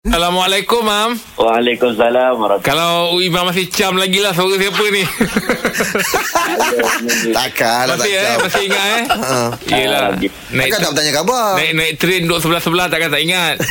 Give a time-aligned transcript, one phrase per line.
[0.00, 1.12] Assalamualaikum, Mam.
[1.36, 5.04] Waalaikumsalam warahmatullahi Kalau Imam masih cam lagi lah suara siapa ni?
[7.36, 8.24] Takkan lah masih eh?
[8.24, 8.40] takkan.
[8.40, 9.02] Masih ingat eh?
[9.04, 9.36] Ha.
[9.68, 10.00] Yelah.
[10.00, 10.32] Ah, Naik,
[10.72, 11.48] Takkan tak bertanya khabar.
[11.60, 13.60] naik, naik train duduk sebelah-sebelah takkan tak ingat.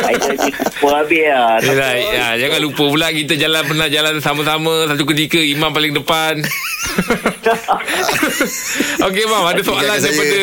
[0.00, 1.60] Saya lupa habis lah.
[1.60, 6.40] Yelah, ya, jangan lupa pula kita jalan pernah jalan sama-sama satu ketika Imam paling depan.
[9.08, 9.44] Okey, Mam.
[9.48, 10.38] Ada soalan daripada...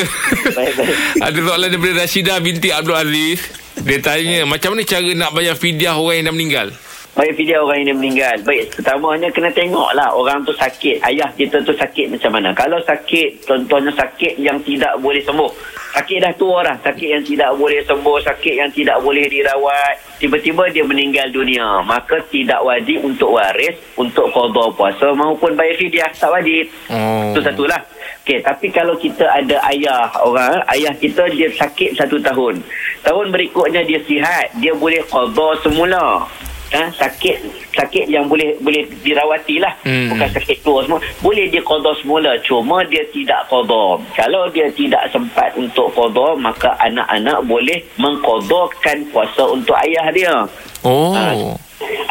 [1.22, 3.40] Ada soalan daripada Rashidah binti Abdul Aziz.
[3.82, 6.68] Dia tanya, macam mana cara nak bayar fidyah orang yang dah meninggal?
[7.12, 8.40] Baik video orang ini meninggal.
[8.48, 11.04] Baik, pertamanya kena tengok lah orang tu sakit.
[11.04, 12.56] Ayah kita tu sakit macam mana.
[12.56, 15.52] Kalau sakit, contohnya sakit yang tidak boleh sembuh.
[15.92, 16.76] Sakit dah tua dah.
[16.80, 18.18] Sakit yang tidak boleh sembuh.
[18.24, 20.20] Sakit yang tidak boleh dirawat.
[20.20, 21.84] Tiba-tiba dia meninggal dunia.
[21.84, 26.12] Maka tidak wajib untuk waris, untuk kodor puasa maupun bayar fidyah.
[26.16, 26.72] Tak wajib.
[26.88, 27.36] Oh.
[27.36, 27.82] Itu satulah.
[28.22, 32.62] Okey, tapi kalau kita ada ayah orang, ayah kita dia sakit satu tahun.
[33.02, 36.30] Tahun berikutnya dia sihat, dia boleh qada semula.
[36.72, 37.36] Ha, sakit
[37.76, 40.08] sakit yang boleh boleh dirawati lah Hmm.
[40.16, 45.04] bukan sakit tua semua boleh dia qada semula cuma dia tidak qada kalau dia tidak
[45.12, 50.36] sempat untuk qada maka anak-anak boleh mengqadakan puasa untuk ayah dia
[50.82, 51.14] Oh.
[51.14, 51.36] Ah.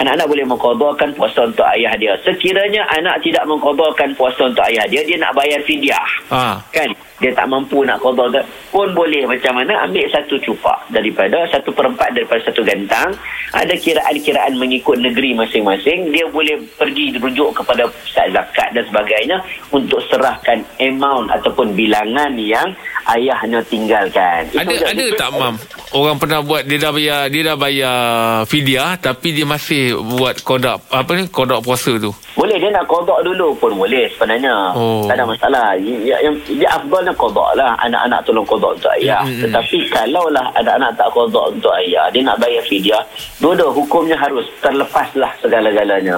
[0.00, 2.16] Anak-anak boleh mengkodokan puasa untuk ayah dia.
[2.24, 6.08] Sekiranya anak tidak mengkodokan puasa untuk ayah dia, dia nak bayar fidyah.
[6.32, 6.56] Ah.
[6.72, 6.90] Kan?
[7.20, 8.40] Dia tak mampu nak kodokan.
[8.72, 13.12] Pun boleh macam mana ambil satu cupak daripada satu perempat daripada satu gantang.
[13.52, 16.08] Ada kiraan-kiraan mengikut negeri masing-masing.
[16.16, 19.36] Dia boleh pergi rujuk kepada pusat zakat dan sebagainya
[19.68, 22.72] untuk serahkan amount ataupun bilangan yang
[23.16, 24.46] ayahnya tinggalkan.
[24.50, 25.54] Itu Ada ada Itu- tak mam
[25.90, 27.98] orang pernah buat dia dah bayar dia dah bayar
[28.46, 32.14] fidyah tapi dia masih buat kodak apa ni kodak puasa tu.
[32.38, 34.72] Boleh dia nak kodok dulu pun boleh sebenarnya.
[34.72, 35.04] Oh.
[35.04, 35.74] Tak ada masalah.
[35.82, 37.74] Ya, yang dia afdalnya kodok lah.
[37.82, 39.26] Anak-anak tolong kodok untuk ayah.
[39.26, 39.42] Mm, mm, mm.
[39.44, 43.02] Tetapi kalaulah ada anak tak kodok untuk ayah, dia nak bayar fidyah,
[43.42, 46.16] dua-dua hukumnya harus terlepaslah segala-galanya.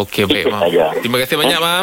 [0.00, 0.62] Okey baik mam.
[0.62, 0.84] saja.
[1.02, 1.82] Terima kasih banyak mam.